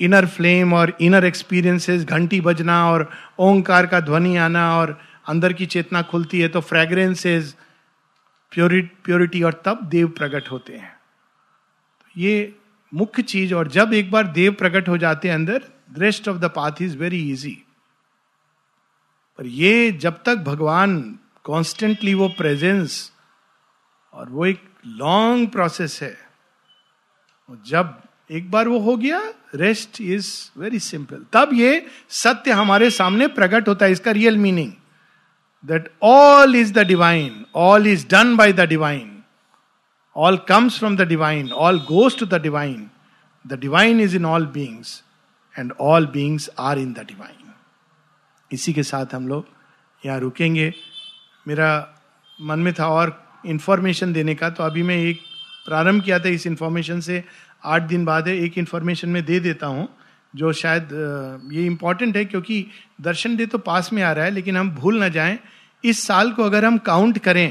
[0.00, 5.66] इनर फ्लेम और इनर एक्सपीरियंसेस घंटी बजना और ओंकार का ध्वनि आना और अंदर की
[5.66, 7.56] चेतना खुलती है तो फ्रेग्रेंसेस
[8.52, 10.92] प्योरिटी प्योरिटी और तब देव प्रकट होते हैं।
[12.00, 12.56] तो ये
[12.94, 15.62] मुख्य चीज़, और जब एक बार देव प्रकट हो जाते हैं अंदर
[15.98, 17.62] rest of the path is very easy
[19.38, 23.12] पर ये जब तक भगवान कॉन्स्टेंटली वो प्रेजेंस
[24.12, 26.29] और वो एक लॉन्ग प्रोसेस है
[27.66, 29.20] जब एक बार वो हो गया
[29.54, 30.28] रेस्ट इज़
[30.58, 34.72] वेरी सिंपल तब ये सत्य हमारे सामने प्रकट होता है, इसका real meaning
[35.64, 39.22] that all is the divine all is done by the divine
[40.16, 42.88] all comes from the divine all goes to the divine
[43.44, 45.02] the divine is in all beings
[45.58, 47.52] and all beings are in the divine
[48.50, 49.46] इसी के साथ हम लोग
[50.06, 50.72] यहाँ रुकेंगे।
[51.48, 51.70] मेरा
[52.40, 53.12] मन में था और
[53.46, 55.20] इंफॉर्मेशन देने का तो अभी मैं एक
[55.70, 57.22] प्रारंभ किया था इस इंफॉर्मेशन से।
[57.64, 59.88] आठ दिन बाद है, एक इंफॉर्मेशन में दे देता हूँ,
[60.34, 60.88] जो शायद
[61.52, 62.66] ये इंपॉर्टेंट है क्योंकि
[63.00, 65.38] दर्शन डे तो पास में आ रहा है, लेकिन हम भूल ना जाएँ,
[65.84, 67.46] इस साल को अगर हम काउंट करें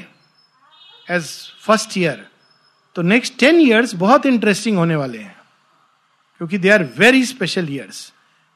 [1.08, 1.26] एज
[1.62, 2.26] फ़र्स्ट ईयर
[2.96, 5.36] तो नेक्स्ट टेन ईयर्स बहुत इंटरेस्टिंग होने वाले हैं,
[6.42, 8.12] क्योंकि they are very special years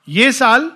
[0.08, 0.72] ये साल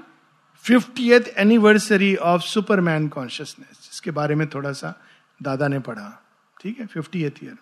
[0.66, 4.94] fifty anniversary of superman consciousness जिसके बारे में थोड़ा सा
[5.40, 6.10] दादा ने पढ़ा,
[6.58, 6.86] ठीक है?
[6.88, 7.56] Fifty year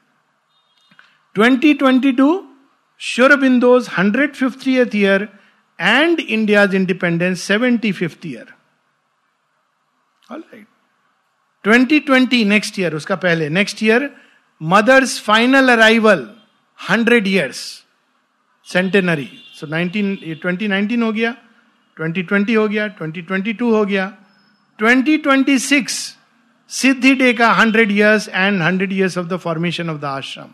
[1.36, 2.28] twenty twenty two
[3.02, 5.28] Sri Aurobindo's hundred fifty year
[5.80, 8.54] and India's independence seventy fifth year
[10.32, 10.66] right
[11.64, 14.10] twenty twenty next year उसका पहले next year
[14.62, 16.28] mother's final arrival
[16.80, 17.60] hundred years
[18.68, 21.32] centenary so nineteen twenty nineteen हो गया
[21.98, 24.12] twenty twenty हो गया twenty twenty two हो गया
[24.80, 25.96] twenty twenty six
[26.70, 30.48] Siddhi Day का hundred years and hundred years of the formation of the ashram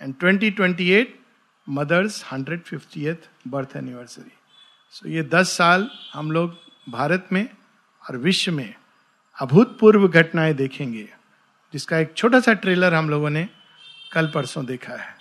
[0.00, 1.18] and twenty twenty eight
[1.66, 3.12] mother's hundred fifty
[3.48, 4.32] birth anniversary
[4.94, 6.56] so ये दस साल हम लोग
[6.88, 7.48] भारत में
[8.02, 8.74] और विश्व में
[9.38, 11.08] अभूतपूर्व घटनाएँ देखेंगे,
[11.74, 13.48] जिसका एक छोटा सा ट्रेलर हम लोगों ने
[14.12, 15.14] कल परसों देखा है।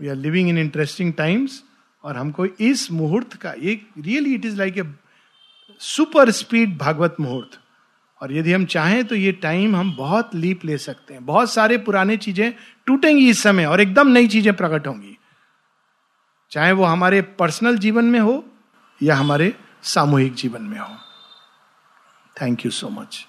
[0.00, 1.62] We are living in interesting times
[2.04, 4.84] और हमको इस मुहूर्त का ये really it is like a
[5.80, 7.58] super speed Bhagavat मुहूर्त।
[8.24, 11.76] और यदि हम चाहें तो ये टाइम हम बहुत लीप ले सकते हैं। बहुत सारे
[11.78, 12.52] पुराने चीज़ें
[12.86, 15.16] टूटेंगी इस समय और एकदम नई चीज़ें प्रकट होंगी।
[16.52, 18.44] चाहे वो हमारे पर्सनल जीवन में हो
[19.02, 19.52] या हमारे
[19.82, 20.96] सामूहिक जीवन में हो।
[22.36, 23.26] Thank you so much.